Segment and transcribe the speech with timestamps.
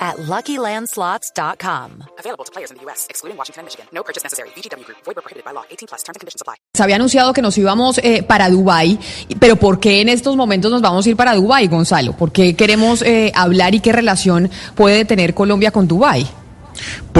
[0.00, 2.04] at LuckyLandSlots.com.
[2.18, 3.86] Available to players in the U.S., excluding Washington and Michigan.
[3.92, 4.48] No purchase necessary.
[4.56, 4.98] VGW Group.
[5.04, 5.64] Void where prohibited by law.
[5.70, 6.02] 18 plus.
[6.02, 6.56] Terms and conditions apply.
[6.74, 8.98] Se había anunciado que nos íbamos eh, para Dubái,
[9.38, 12.12] pero ¿por qué en estos momentos nos vamos a ir para Dubái, Gonzalo?
[12.14, 16.26] ¿Por qué queremos eh, hablar y qué relación puede tener Colombia con Dubái?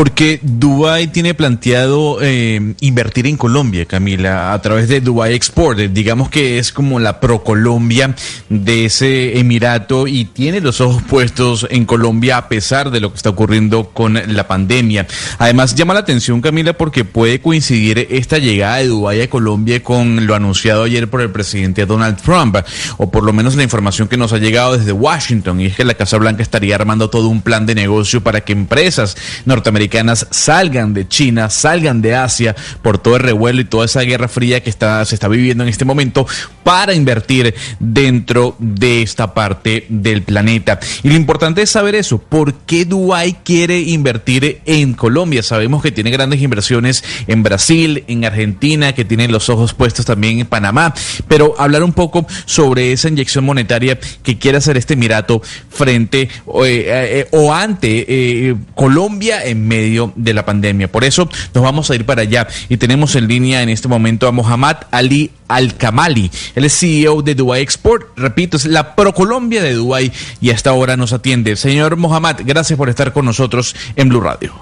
[0.01, 5.79] Porque Dubai tiene planteado eh, invertir en Colombia, Camila, a través de Dubai Export.
[5.79, 8.15] Digamos que es como la pro-Colombia
[8.49, 13.17] de ese emirato y tiene los ojos puestos en Colombia a pesar de lo que
[13.17, 15.07] está ocurriendo con la pandemia.
[15.37, 20.27] Además, llama la atención, Camila, porque puede coincidir esta llegada de Dubai a Colombia con
[20.27, 22.57] lo anunciado ayer por el presidente Donald Trump,
[22.97, 25.85] o por lo menos la información que nos ha llegado desde Washington, y es que
[25.85, 29.15] la Casa Blanca estaría armando todo un plan de negocio para que empresas
[29.45, 29.90] norteamericanas
[30.31, 34.63] salgan de China, salgan de Asia por todo el revuelo y toda esa guerra fría
[34.63, 36.27] que se está viviendo en este momento
[36.65, 40.79] para invertir dentro de esta parte del planeta.
[41.03, 45.43] Y lo importante es saber eso, ¿por qué Dubái quiere invertir en Colombia?
[45.43, 50.41] Sabemos que tiene grandes inversiones en Brasil, en Argentina, que tiene los ojos puestos también
[50.41, 50.95] en Panamá,
[51.29, 56.65] pero hablar un poco sobre esa inyección monetaria que quiere hacer este Emirato frente o
[56.65, 60.91] eh, eh, ante eh, Colombia en medio de la pandemia.
[60.91, 64.27] Por eso nos vamos a ir para allá y tenemos en línea en este momento
[64.27, 66.31] a Mohamed Ali Al-Kamali.
[66.57, 68.19] Él es CEO de Dubai Export.
[68.19, 70.11] Repito, es la Procolombia de Dubai
[70.41, 71.55] y hasta ahora nos atiende.
[71.55, 74.53] Señor Mohamed, gracias por estar con nosotros en Blue Radio.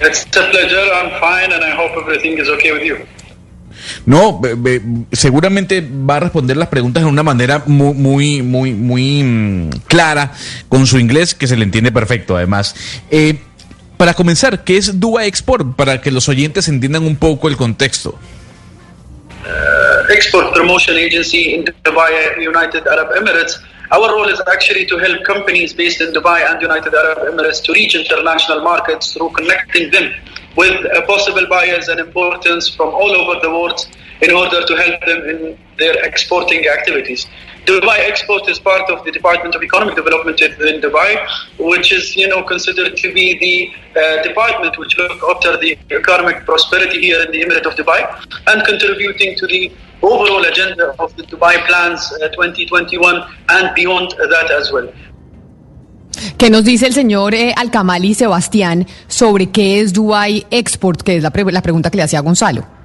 [0.00, 0.88] It's a pleasure.
[0.94, 2.96] I'm fine and I hope everything is okay with you.
[4.06, 4.40] No,
[5.12, 10.32] seguramente va a responder las preguntas de una manera muy, muy, muy, muy mm, clara
[10.68, 12.36] con su inglés que se le entiende perfecto.
[12.36, 12.74] Además,
[13.10, 13.36] eh,
[14.02, 15.76] para comenzar, ¿qué es Dubai Export?
[15.76, 18.18] Para que los oyentes entiendan un poco el contexto.
[19.46, 23.60] Uh, Export Promotion Agency in Dubai, United Arab Emirates.
[23.92, 27.72] Our role is actually to help companies based in Dubai and United Arab Emirates to
[27.74, 30.12] reach international markets through connecting them
[30.56, 33.86] with uh, possible buyers and importers from all over the world
[34.22, 37.26] in order to help them in their exporting activities.
[37.66, 41.10] Dubai Export is part of the Department of Economic Development in Dubai,
[41.58, 43.54] which is, you know, considered to be the
[44.00, 48.00] uh, department which look after the economic prosperity here in the Emirate of Dubai
[48.48, 49.70] and contributing to the
[50.02, 54.88] overall agenda of the Dubai Plans uh, 2021 and beyond that as well.
[56.36, 61.22] ¿Qué nos dice el señor eh, Alcamali Sebastián sobre qué es Dubai Export, que es
[61.22, 62.81] la, pre la pregunta que le hacía Gonzalo?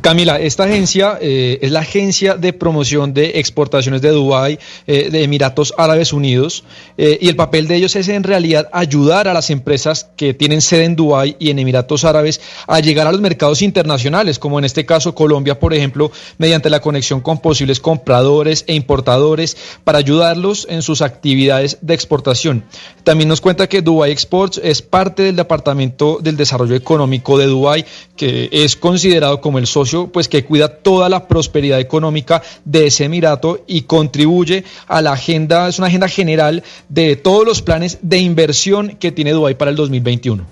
[0.00, 5.24] Camila, esta agencia eh, es la agencia de promoción de exportaciones de Dubái, eh, de
[5.24, 6.62] Emiratos Árabes Unidos,
[6.96, 10.60] eh, y el papel de ellos es en realidad ayudar a las empresas que tienen
[10.62, 14.64] sede en Dubái y en Emiratos Árabes a llegar a los mercados internacionales, como en
[14.64, 20.68] este caso Colombia, por ejemplo, mediante la conexión con posibles compradores e importadores para ayudarlos
[20.70, 22.64] en sus actividades de exportación.
[23.02, 27.84] También nos cuenta que Dubai Exports es parte del Departamento del Desarrollo Económico de Dubái,
[28.16, 29.66] que es considerado como el
[30.12, 35.68] pues que cuida toda la prosperidad económica de ese Emirato y contribuye a la agenda,
[35.68, 39.76] es una agenda general de todos los planes de inversión que tiene Dubái para el
[39.76, 40.44] 2021.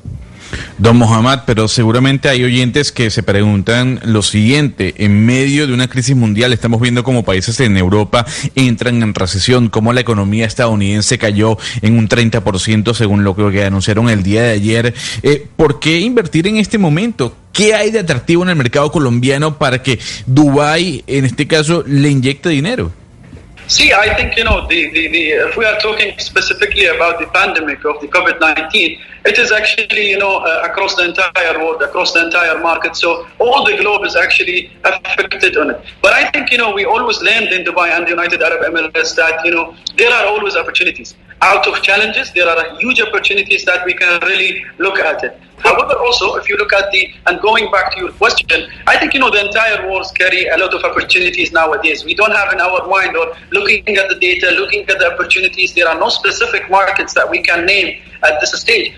[0.78, 5.88] Don Mohamed, pero seguramente hay oyentes que se preguntan lo siguiente, en medio de una
[5.88, 11.18] crisis mundial estamos viendo como países en Europa entran en recesión, cómo la economía estadounidense
[11.18, 14.94] cayó en un 30% según lo que anunciaron el día de ayer.
[15.22, 17.36] Eh, ¿Por qué invertir en este momento?
[17.52, 22.08] ¿Qué hay de atractivo en el mercado colombiano para que Dubái, en este caso, le
[22.08, 22.92] inyecte dinero?
[23.68, 27.26] See, I think, you know, the, the, the, if we are talking specifically about the
[27.26, 31.82] pandemic of the COVID 19, it is actually, you know, uh, across the entire world,
[31.82, 32.96] across the entire market.
[32.96, 35.84] So all the globe is actually affected on it.
[36.00, 39.14] But I think, you know, we always learned in Dubai and the United Arab Emirates
[39.16, 41.14] that, you know, there are always opportunities.
[41.40, 45.40] Out of challenges, there are huge opportunities that we can really look at it.
[45.58, 49.14] However, also, if you look at the, and going back to your question, I think,
[49.14, 52.04] you know, the entire wars carry a lot of opportunities nowadays.
[52.04, 55.74] We don't have in our mind or looking at the data, looking at the opportunities,
[55.74, 58.96] there are no specific markets that we can name at this stage.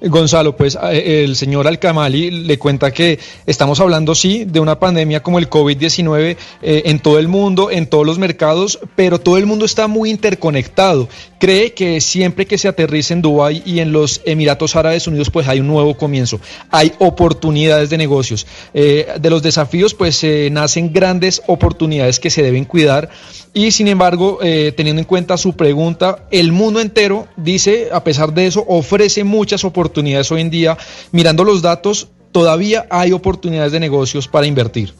[0.00, 5.22] Gonzalo, pues eh, el señor Alcamali le cuenta que estamos hablando, sí, de una pandemia
[5.22, 9.46] como el COVID-19 eh, en todo el mundo, en todos los mercados, pero todo el
[9.46, 11.08] mundo está muy interconectado.
[11.38, 15.48] Cree que siempre que se aterrice en Dubái y en los Emiratos Árabes Unidos, pues
[15.48, 16.40] hay un nuevo comienzo,
[16.70, 18.46] hay oportunidades de negocios.
[18.74, 23.08] Eh, de los desafíos, pues nacen grandes oportunidades que se deben cuidar
[23.54, 24.38] y sin embargo,
[24.76, 29.64] teniendo en cuenta su pregunta, el mundo entero dice, a pesar de eso, ofrece muchas
[29.64, 29.87] oportunidades
[30.30, 30.76] hoy en día.
[31.12, 34.92] Mirando los datos, todavía hay oportunidades de negocios para invertir.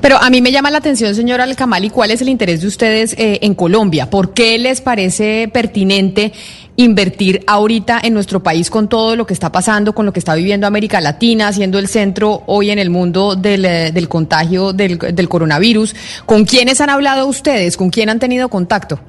[0.00, 3.12] Pero a mí me llama la atención, señor Alcamali, ¿cuál es el interés de ustedes
[3.14, 4.08] eh, en Colombia?
[4.08, 6.32] ¿Por qué les parece pertinente
[6.76, 10.34] invertir ahorita en nuestro país con todo lo que está pasando, con lo que está
[10.34, 14.98] viviendo América Latina, siendo el centro hoy en el mundo del, eh, del contagio del,
[14.98, 15.94] del coronavirus?
[16.26, 17.76] ¿Con quiénes han hablado ustedes?
[17.76, 19.00] ¿Con quién han tenido contacto?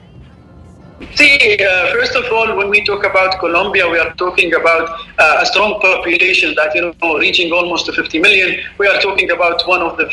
[1.13, 4.89] See, uh, first of all, when we talk about Colombia, we are talking about
[5.19, 8.59] uh, a strong population that you know reaching almost to 50 million.
[8.79, 10.11] We are talking about one of the,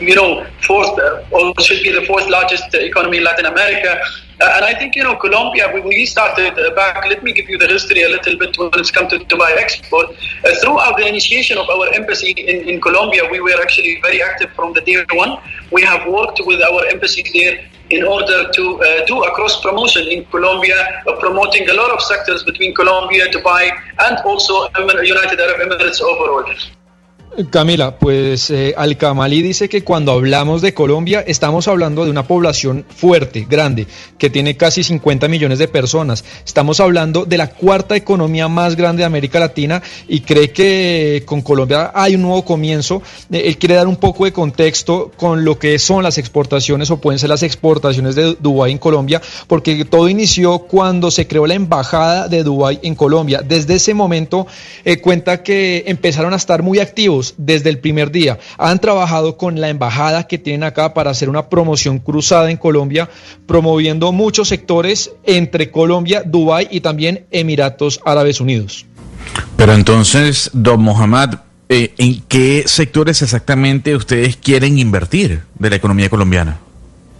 [0.00, 4.00] you know, fourth uh, or should be the fourth largest economy in Latin America.
[4.40, 5.70] Uh, and I think you know Colombia.
[5.72, 8.70] When we started uh, back, let me give you the history a little bit when
[8.74, 10.10] it's come to Dubai Export.
[10.10, 14.50] Uh, throughout the initiation of our embassy in, in Colombia, we were actually very active
[14.50, 15.38] from the day one.
[15.70, 20.06] We have worked with our embassy there in order to uh, do a cross promotion
[20.08, 23.70] in Colombia, uh, promoting a lot of sectors between Colombia, Dubai,
[24.06, 24.68] and also
[25.02, 26.44] United Arab Emirates overall.
[27.50, 32.84] Camila, pues eh, Alcamalí dice que cuando hablamos de Colombia estamos hablando de una población
[32.88, 33.86] fuerte, grande,
[34.18, 36.24] que tiene casi 50 millones de personas.
[36.44, 41.42] Estamos hablando de la cuarta economía más grande de América Latina y cree que con
[41.42, 43.02] Colombia hay un nuevo comienzo.
[43.30, 47.00] Eh, él quiere dar un poco de contexto con lo que son las exportaciones o
[47.00, 51.54] pueden ser las exportaciones de Dubái en Colombia, porque todo inició cuando se creó la
[51.54, 53.42] embajada de Dubái en Colombia.
[53.46, 54.46] Desde ese momento
[54.84, 58.38] eh, cuenta que empezaron a estar muy activos desde el primer día.
[58.58, 63.08] Han trabajado con la embajada que tienen acá para hacer una promoción cruzada en Colombia,
[63.46, 68.86] promoviendo muchos sectores entre Colombia, Dubái y también Emiratos Árabes Unidos.
[69.56, 71.30] Pero entonces, don Mohamed,
[71.68, 76.58] eh, ¿en qué sectores exactamente ustedes quieren invertir de la economía colombiana?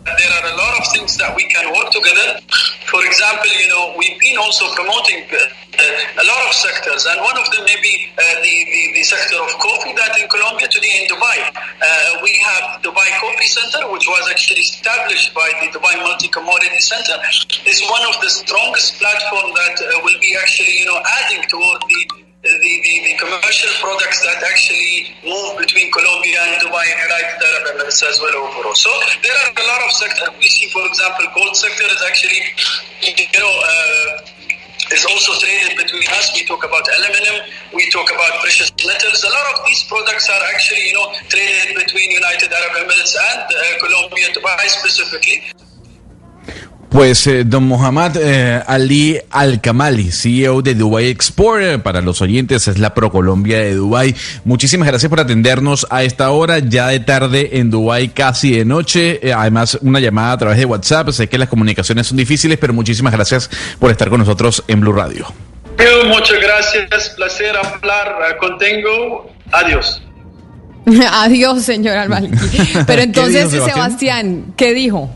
[0.04, 2.40] There are a lot of things that we can work together.
[2.90, 7.38] For example, you know, we've been also promoting uh, a lot of sectors, and one
[7.38, 10.90] of them may be uh, the, the, the, sector of coffee that in Colombia, today
[11.02, 15.94] in Dubai, uh, we have Dubai Coffee Center, which was actually established by the Dubai
[16.02, 17.14] Multi-Commodity Center.
[17.62, 21.82] It's one of the strongest platforms that uh, will be actually, you know, adding toward
[21.86, 27.34] the the, the, the, commercial products that actually move between Colombia and Dubai and United
[27.34, 28.78] Arab Emirates as well overall.
[28.78, 28.90] So
[29.26, 30.30] there are a lot of sectors.
[30.38, 32.38] We see, for example, gold sector is actually,
[36.28, 36.34] us.
[36.34, 37.42] We talk about aluminum,
[37.74, 39.24] we talk about precious metals.
[39.24, 43.44] A lot of these products are actually, you know, traded between United Arab Emirates and
[43.48, 45.42] uh, Colombia, Dubai specifically.
[46.88, 52.66] Pues eh, don Mohamed eh, Ali Al-Kamali, CEO de Dubai Export, eh, para los oyentes
[52.66, 54.14] es la Procolombia de Dubai.
[54.44, 59.20] Muchísimas gracias por atendernos a esta hora, ya de tarde en Dubai, casi de noche.
[59.22, 61.10] Eh, además, una llamada a través de WhatsApp.
[61.10, 64.94] Sé que las comunicaciones son difíciles, pero muchísimas gracias por estar con nosotros en Blue
[64.94, 65.26] Radio.
[66.06, 69.30] Muchas gracias, placer hablar contigo.
[69.52, 70.02] Adiós.
[71.12, 72.36] Adiós, señor Al-Maliki.
[72.86, 75.10] Pero entonces, Sebastián, ¿qué dijo?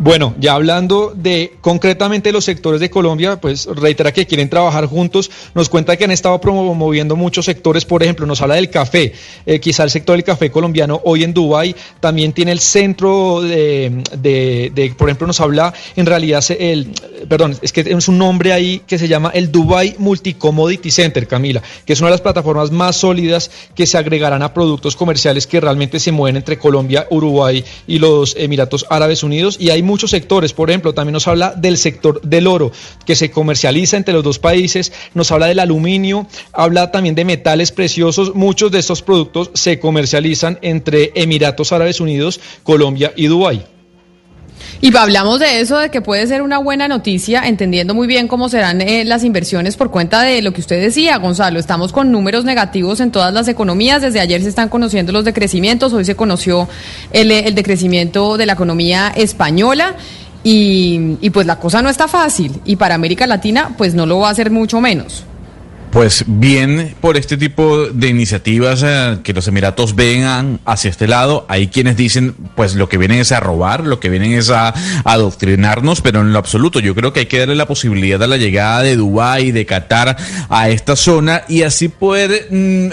[0.00, 5.28] Bueno, ya hablando de concretamente los sectores de Colombia, pues reitera que quieren trabajar juntos.
[5.56, 9.12] Nos cuenta que han estado promoviendo muchos sectores, por ejemplo, nos habla del café.
[9.44, 14.04] Eh, quizá el sector del café colombiano hoy en Dubái también tiene el centro de,
[14.16, 16.92] de, por ejemplo, nos habla en realidad el,
[17.28, 21.60] perdón, es que es un nombre ahí que se llama el Dubai Multicommodity Center, Camila,
[21.84, 25.60] que es una de las plataformas más sólidas que se agregarán a productos comerciales que
[25.60, 29.56] realmente se mueven entre Colombia, Uruguay y los Emiratos Árabes Unidos.
[29.58, 32.70] Y hay muchos sectores, por ejemplo, también nos habla del sector del oro
[33.04, 37.72] que se comercializa entre los dos países, nos habla del aluminio, habla también de metales
[37.72, 43.77] preciosos, muchos de estos productos se comercializan entre Emiratos Árabes Unidos, Colombia y Dubái.
[44.80, 48.48] Y hablamos de eso, de que puede ser una buena noticia, entendiendo muy bien cómo
[48.48, 51.58] serán eh, las inversiones por cuenta de lo que usted decía, Gonzalo.
[51.58, 54.02] Estamos con números negativos en todas las economías.
[54.02, 56.68] Desde ayer se están conociendo los decrecimientos, hoy se conoció
[57.12, 59.96] el, el decrecimiento de la economía española.
[60.44, 62.60] Y, y pues la cosa no está fácil.
[62.64, 65.24] Y para América Latina, pues no lo va a ser mucho menos.
[65.90, 71.46] Pues bien, por este tipo de iniciativas eh, que los Emiratos vengan hacia este lado,
[71.48, 74.74] hay quienes dicen, pues lo que vienen es a robar, lo que vienen es a,
[75.04, 78.36] adoctrinarnos, pero en lo absoluto, yo creo que hay que darle la posibilidad a la
[78.36, 80.16] llegada de Dubái, de Qatar
[80.50, 82.88] a esta zona y así poder mm,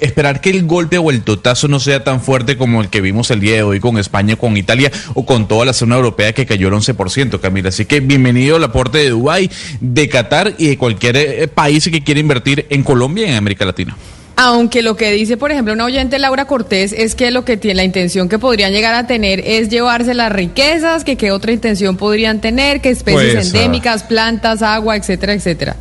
[0.00, 3.30] esperar que el golpe o el totazo no sea tan fuerte como el que vimos
[3.30, 6.46] el día de hoy con España, con Italia o con toda la zona europea que
[6.46, 7.68] cayó el 11%, Camila.
[7.68, 9.50] Así que bienvenido al aporte de Dubái,
[9.80, 13.64] de Qatar y de cualquier eh, país que quiera invertir en Colombia y en América
[13.64, 13.96] Latina.
[14.36, 17.76] Aunque lo que dice, por ejemplo, una oyente Laura Cortés es que lo que tiene
[17.76, 21.96] la intención que podrían llegar a tener es llevarse las riquezas, que qué otra intención
[21.96, 25.76] podrían tener, que especies Pues, endémicas, plantas, agua, etcétera, etcétera.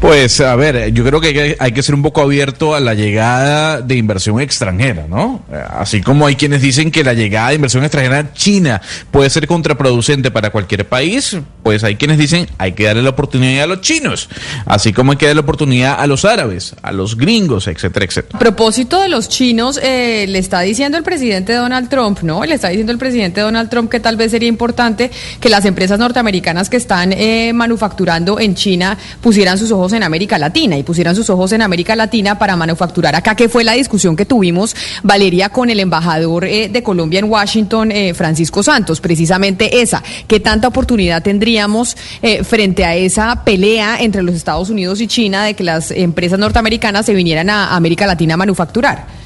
[0.00, 3.80] Pues a ver, yo creo que hay, que ser un poco abierto a la llegada
[3.80, 5.42] de inversión extranjera, ¿no?
[5.70, 10.30] Así como hay quienes dicen que la llegada de inversión extranjera china puede ser contraproducente
[10.30, 14.28] para cualquier país, pues hay quienes dicen hay que darle la oportunidad a los chinos,
[14.66, 18.36] así como hay que darle la oportunidad a los árabes, a los gringos, etcétera, etcétera.
[18.36, 22.44] A propósito de los chinos, eh, le está diciendo el presidente Donald Trump, ¿no?
[22.44, 25.98] Le está diciendo el presidente Donald Trump que tal vez sería importante que las empresas
[25.98, 31.14] norteamericanas que están eh, manufacturando en China pusieran sus ojos en América Latina y pusieran
[31.14, 35.50] sus ojos en América Latina para manufacturar acá, que fue la discusión que tuvimos, Valeria,
[35.50, 40.68] con el embajador eh, de Colombia en Washington, eh, Francisco Santos, precisamente esa, qué tanta
[40.68, 45.64] oportunidad tendríamos eh, frente a esa pelea entre los Estados Unidos y China de que
[45.64, 49.25] las empresas norteamericanas se vinieran a América Latina a manufacturar.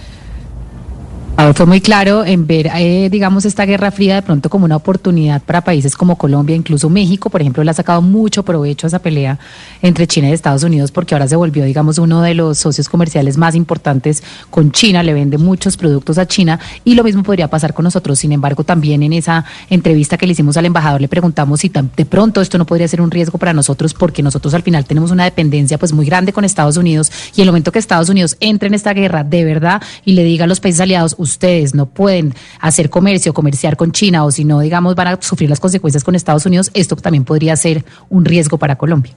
[1.41, 4.77] Ahora fue muy claro en ver, eh, digamos, esta guerra fría de pronto como una
[4.77, 8.89] oportunidad para países como Colombia, incluso México, por ejemplo, le ha sacado mucho provecho a
[8.89, 9.39] esa pelea
[9.81, 13.39] entre China y Estados Unidos porque ahora se volvió, digamos, uno de los socios comerciales
[13.39, 17.73] más importantes con China, le vende muchos productos a China y lo mismo podría pasar
[17.73, 18.19] con nosotros.
[18.19, 22.05] Sin embargo, también en esa entrevista que le hicimos al embajador le preguntamos si de
[22.05, 25.25] pronto esto no podría ser un riesgo para nosotros porque nosotros al final tenemos una
[25.25, 28.75] dependencia pues muy grande con Estados Unidos y el momento que Estados Unidos entre en
[28.75, 32.91] esta guerra de verdad y le diga a los países aliados, ustedes no pueden hacer
[32.91, 36.47] comercio, comerciar con China o si no, digamos, van a sufrir las consecuencias con Estados
[36.47, 39.17] Unidos, esto también podría ser un riesgo para Colombia.